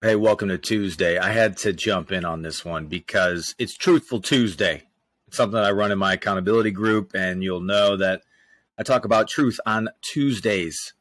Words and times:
Hey, 0.00 0.14
welcome 0.14 0.48
to 0.48 0.58
Tuesday. 0.58 1.18
I 1.18 1.32
had 1.32 1.56
to 1.56 1.72
jump 1.72 2.12
in 2.12 2.24
on 2.24 2.42
this 2.42 2.64
one 2.64 2.86
because 2.86 3.56
it's 3.58 3.76
Truthful 3.76 4.20
Tuesday. 4.20 4.84
It's 5.26 5.36
something 5.36 5.58
I 5.58 5.72
run 5.72 5.90
in 5.90 5.98
my 5.98 6.12
accountability 6.12 6.70
group, 6.70 7.16
and 7.16 7.42
you'll 7.42 7.58
know 7.58 7.96
that 7.96 8.22
I 8.78 8.84
talk 8.84 9.04
about 9.04 9.26
truth 9.26 9.58
on 9.66 9.88
Tuesdays. 10.00 10.94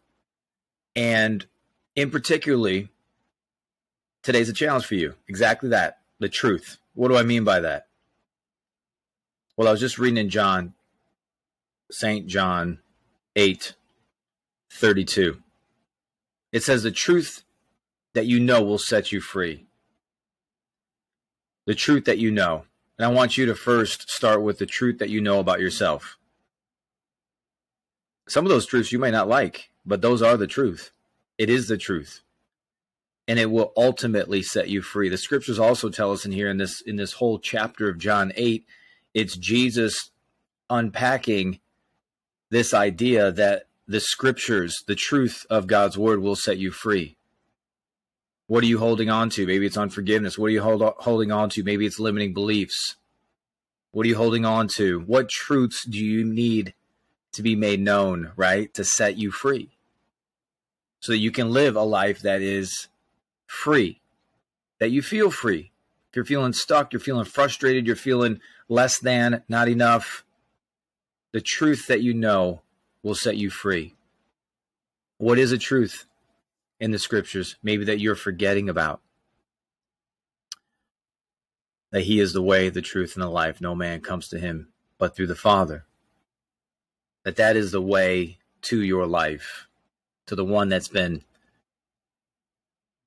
And 0.95 1.45
in 1.95 2.09
particularly, 2.09 2.89
today's 4.23 4.49
a 4.49 4.53
challenge 4.53 4.87
for 4.87 4.95
you. 4.95 5.13
Exactly 5.27 5.69
that 5.69 5.99
the 6.17 6.27
truth. 6.27 6.77
What 6.95 7.09
do 7.09 7.17
I 7.17 7.21
mean 7.21 7.43
by 7.43 7.59
that? 7.59 7.85
Well, 9.55 9.67
I 9.67 9.71
was 9.71 9.79
just 9.79 9.99
reading 9.99 10.17
in 10.17 10.31
John, 10.31 10.73
St. 11.91 12.25
John 12.25 12.79
8 13.35 13.75
32. 14.71 15.37
It 16.51 16.63
says, 16.63 16.81
The 16.81 16.89
truth 16.89 17.43
that 18.17 18.25
you 18.25 18.39
know 18.39 18.63
will 18.63 18.79
set 18.79 19.11
you 19.11 19.21
free. 19.21 19.67
The 21.67 21.75
truth 21.75 22.05
that 22.05 22.17
you 22.17 22.31
know. 22.31 22.65
And 22.97 23.05
I 23.05 23.09
want 23.09 23.37
you 23.37 23.45
to 23.45 23.53
first 23.53 24.09
start 24.09 24.41
with 24.41 24.57
the 24.57 24.65
truth 24.65 24.97
that 24.97 25.11
you 25.11 25.21
know 25.21 25.39
about 25.39 25.59
yourself. 25.59 26.17
Some 28.27 28.43
of 28.43 28.49
those 28.49 28.65
truths 28.65 28.91
you 28.91 28.97
may 28.97 29.11
not 29.11 29.27
like, 29.27 29.69
but 29.85 30.01
those 30.01 30.23
are 30.23 30.35
the 30.35 30.47
truth. 30.47 30.91
It 31.37 31.47
is 31.47 31.67
the 31.67 31.77
truth. 31.77 32.23
And 33.27 33.37
it 33.37 33.51
will 33.51 33.71
ultimately 33.77 34.41
set 34.41 34.67
you 34.67 34.81
free. 34.81 35.09
The 35.09 35.17
scriptures 35.19 35.59
also 35.59 35.89
tell 35.89 36.11
us 36.11 36.25
in 36.25 36.31
here 36.31 36.49
in 36.49 36.57
this 36.57 36.81
in 36.81 36.95
this 36.95 37.13
whole 37.13 37.37
chapter 37.37 37.87
of 37.87 37.99
John 37.99 38.33
8, 38.35 38.65
it's 39.13 39.37
Jesus 39.37 40.09
unpacking 40.71 41.59
this 42.49 42.73
idea 42.73 43.31
that 43.31 43.67
the 43.87 43.99
scriptures, 43.99 44.83
the 44.87 44.95
truth 44.95 45.45
of 45.51 45.67
God's 45.67 45.99
word 45.99 46.19
will 46.19 46.35
set 46.35 46.57
you 46.57 46.71
free. 46.71 47.13
What 48.47 48.63
are 48.63 48.67
you 48.67 48.79
holding 48.79 49.09
on 49.09 49.29
to? 49.31 49.45
Maybe 49.45 49.65
it's 49.65 49.77
unforgiveness. 49.77 50.37
What 50.37 50.47
are 50.47 50.51
you 50.51 50.61
hold, 50.61 50.81
holding 50.99 51.31
on 51.31 51.49
to? 51.51 51.63
Maybe 51.63 51.85
it's 51.85 51.99
limiting 51.99 52.33
beliefs. 52.33 52.95
What 53.91 54.05
are 54.05 54.09
you 54.09 54.15
holding 54.15 54.45
on 54.45 54.67
to? 54.75 55.01
What 55.01 55.29
truths 55.29 55.85
do 55.85 55.97
you 55.97 56.23
need 56.23 56.73
to 57.33 57.43
be 57.43 57.55
made 57.55 57.81
known, 57.81 58.31
right? 58.35 58.73
To 58.73 58.83
set 58.83 59.17
you 59.17 59.31
free 59.31 59.69
so 60.99 61.11
that 61.11 61.19
you 61.19 61.31
can 61.31 61.51
live 61.51 61.75
a 61.75 61.83
life 61.83 62.21
that 62.21 62.41
is 62.41 62.87
free, 63.45 64.01
that 64.79 64.91
you 64.91 65.01
feel 65.01 65.29
free. 65.29 65.71
If 66.09 66.15
you're 66.15 66.25
feeling 66.25 66.53
stuck, 66.53 66.91
you're 66.91 66.99
feeling 66.99 67.25
frustrated, 67.25 67.85
you're 67.85 67.95
feeling 67.95 68.39
less 68.67 68.99
than, 68.99 69.43
not 69.47 69.67
enough, 69.67 70.25
the 71.33 71.41
truth 71.41 71.87
that 71.87 72.01
you 72.01 72.13
know 72.13 72.61
will 73.03 73.15
set 73.15 73.37
you 73.37 73.49
free. 73.49 73.93
What 75.17 75.37
is 75.37 75.51
a 75.51 75.57
truth? 75.57 76.06
In 76.79 76.91
the 76.91 76.99
scriptures, 76.99 77.55
maybe 77.63 77.85
that 77.85 77.99
you're 77.99 78.15
forgetting 78.15 78.69
about. 78.69 79.01
That 81.91 82.03
he 82.03 82.19
is 82.19 82.33
the 82.33 82.41
way, 82.41 82.69
the 82.69 82.81
truth, 82.81 83.15
and 83.15 83.23
the 83.23 83.29
life. 83.29 83.61
No 83.61 83.73
man 83.73 84.01
comes 84.01 84.27
to 84.29 84.39
him 84.39 84.69
but 84.97 85.15
through 85.15 85.27
the 85.27 85.35
Father. 85.35 85.85
That 87.23 87.35
that 87.37 87.55
is 87.55 87.71
the 87.71 87.81
way 87.81 88.37
to 88.63 88.81
your 88.81 89.05
life, 89.05 89.67
to 90.25 90.35
the 90.35 90.45
one 90.45 90.69
that's 90.69 90.87
been 90.87 91.23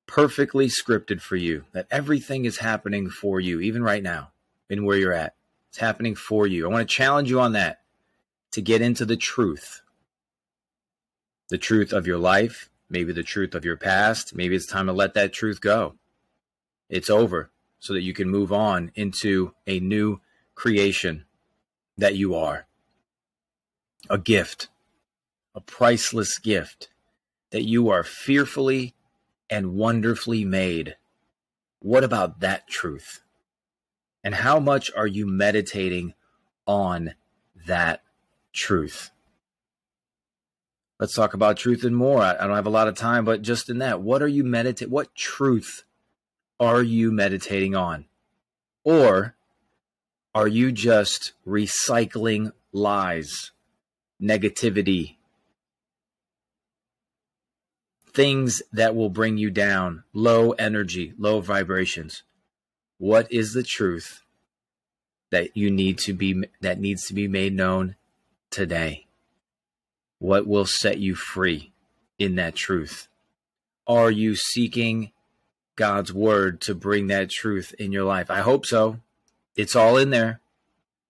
perfectly 0.07 0.69
scripted 0.69 1.21
for 1.21 1.37
you. 1.37 1.65
That 1.73 1.87
everything 1.91 2.45
is 2.45 2.59
happening 2.59 3.11
for 3.11 3.41
you, 3.41 3.61
even 3.61 3.83
right 3.83 4.03
now, 4.03 4.31
in 4.69 4.84
where 4.84 4.97
you're 4.97 5.12
at. 5.12 5.34
It's 5.69 5.79
happening 5.79 6.15
for 6.15 6.47
you. 6.47 6.67
I 6.67 6.73
want 6.73 6.89
to 6.89 6.95
challenge 6.95 7.31
you 7.31 7.41
on 7.41 7.53
that 7.53 7.83
to 8.53 8.61
get 8.61 8.83
into 8.83 9.05
the 9.05 9.17
truth. 9.17 9.83
The 11.49 11.59
truth 11.59 11.93
of 11.93 12.07
your 12.07 12.19
life, 12.19 12.70
maybe 12.91 13.13
the 13.13 13.23
truth 13.23 13.55
of 13.55 13.65
your 13.65 13.77
past. 13.77 14.35
Maybe 14.35 14.57
it's 14.57 14.67
time 14.67 14.87
to 14.87 14.93
let 14.93 15.15
that 15.15 15.33
truth 15.33 15.61
go. 15.61 15.95
It's 16.89 17.09
over 17.09 17.51
so 17.79 17.95
that 17.95 18.03
you 18.03 18.13
can 18.13 18.29
move 18.29 18.53
on 18.53 18.91
into 18.95 19.55
a 19.67 19.81
new 19.81 20.21
creation 20.55 21.25
that 21.97 22.17
you 22.17 22.35
are. 22.35 22.67
A 24.11 24.19
gift, 24.19 24.69
a 25.55 25.61
priceless 25.61 26.39
gift 26.39 26.89
that 27.50 27.62
you 27.62 27.89
are 27.89 28.03
fearfully 28.03 28.95
and 29.49 29.75
wonderfully 29.75 30.45
made. 30.45 30.97
What 31.79 32.05
about 32.05 32.41
that 32.41 32.69
truth? 32.69 33.23
And 34.23 34.34
how 34.34 34.61
much 34.61 34.91
are 34.97 35.06
you 35.06 35.27
meditating 35.27 36.15
on 36.67 37.15
that 37.67 38.03
truth? 38.53 39.11
Let's 41.00 41.15
talk 41.15 41.33
about 41.33 41.56
truth 41.56 41.83
and 41.83 41.97
more. 41.97 42.21
I, 42.21 42.34
I, 42.34 42.47
don't 42.47 42.55
have 42.55 42.66
a 42.66 42.71
lot 42.71 42.87
of 42.87 42.94
time, 42.94 43.25
but 43.25 43.43
just 43.43 43.71
in 43.71 43.78
that, 43.78 44.03
what 44.03 44.22
are 44.22 44.28
you 44.28 44.44
meditate? 44.44 44.91
What 44.91 45.15
truth 45.16 45.83
are 46.61 46.83
you 46.83 47.11
meditating 47.11 47.75
on, 47.75 48.05
or 48.84 49.34
are 50.34 50.47
you 50.47 50.71
just 50.71 51.33
recycling 51.47 52.53
lies, 52.71 53.50
negativity, 54.22 55.16
things 58.12 58.62
that 58.72 58.94
will 58.94 59.09
bring 59.09 59.38
you 59.38 59.50
down, 59.50 60.05
low 60.12 60.53
energy, 60.53 61.15
low 61.19 61.41
vibrations? 61.41 62.22
What 62.99 63.32
is 63.32 63.55
the 63.55 63.62
truth 63.62 64.21
that 65.31 65.56
you 65.56 65.71
need 65.71 65.97
to 66.00 66.12
be 66.12 66.44
that 66.61 66.78
needs 66.78 67.06
to 67.06 67.15
be 67.15 67.27
made 67.27 67.55
known 67.55 67.97
today? 68.50 69.06
What 70.20 70.47
will 70.47 70.66
set 70.66 70.98
you 70.98 71.14
free 71.14 71.72
in 72.19 72.36
that 72.36 72.54
truth? 72.54 73.08
Are 73.86 74.10
you 74.10 74.36
seeking 74.36 75.10
God's 75.76 76.12
word 76.12 76.60
to 76.62 76.75
bring 76.75 77.08
that 77.08 77.31
truth 77.31 77.75
in 77.78 77.91
your 77.91 78.04
life? 78.04 78.31
I 78.31 78.41
hope 78.41 78.66
so. 78.66 79.00
It's 79.56 79.75
all 79.75 79.97
in 79.97 80.10
there. 80.10 80.41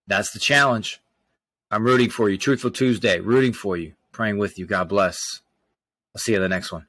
That's 0.07 0.31
the 0.31 0.39
challenge. 0.39 1.01
I'm 1.69 1.83
rooting 1.83 2.09
for 2.09 2.29
you. 2.29 2.37
Truthful 2.37 2.71
Tuesday, 2.71 3.19
rooting 3.19 3.53
for 3.53 3.77
you, 3.77 3.93
praying 4.11 4.37
with 4.37 4.57
you. 4.57 4.65
God 4.65 4.89
bless. 4.89 5.19
I'll 6.15 6.19
see 6.19 6.31
you 6.31 6.37
in 6.37 6.41
the 6.41 6.49
next 6.49 6.71
one. 6.71 6.87